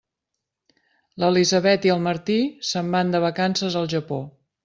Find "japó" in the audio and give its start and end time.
3.95-4.21